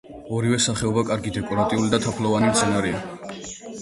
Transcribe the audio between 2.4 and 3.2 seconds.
მცენარეა.